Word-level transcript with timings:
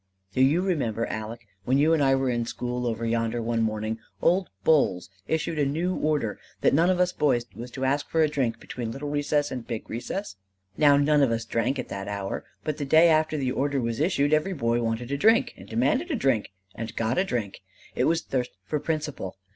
"Do 0.33 0.41
you 0.41 0.61
remember, 0.63 1.03
Aleck, 1.05 1.45
when 1.63 1.77
you 1.77 1.93
and 1.93 2.03
I 2.03 2.15
were 2.15 2.31
in 2.31 2.41
the 2.41 2.49
school 2.49 2.87
over 2.87 3.05
yonder 3.05 3.37
and 3.37 3.45
one 3.45 3.61
morning 3.61 3.99
old 4.19 4.49
Bowles 4.63 5.11
issued 5.27 5.59
a 5.59 5.65
new 5.67 5.95
order 5.95 6.39
that 6.61 6.73
none 6.73 6.89
of 6.89 6.99
us 6.99 7.13
boys 7.13 7.45
was 7.55 7.69
to 7.69 7.85
ask 7.85 8.09
for 8.09 8.23
a 8.23 8.27
drink 8.27 8.59
between 8.59 8.91
little 8.91 9.09
recess 9.09 9.51
and 9.51 9.67
big 9.67 9.87
recess? 9.91 10.37
Now 10.75 10.97
none 10.97 11.21
of 11.21 11.29
us 11.29 11.45
drank 11.45 11.77
at 11.77 11.89
that 11.89 12.07
hour; 12.07 12.43
but 12.63 12.77
the 12.77 12.83
day 12.85 13.09
after 13.09 13.37
the 13.37 13.51
order 13.51 13.79
was 13.79 13.99
issued, 13.99 14.33
every 14.33 14.53
boy 14.53 14.81
wanted 14.81 15.11
a 15.11 15.17
drink, 15.17 15.53
and 15.55 15.67
demanded 15.69 16.09
a 16.09 16.15
drink, 16.15 16.49
and 16.73 16.95
got 16.95 17.19
a 17.19 17.23
drink. 17.23 17.61
It 17.93 18.05
was 18.05 18.23
thirst 18.23 18.57
for 18.65 18.79
principle. 18.79 19.37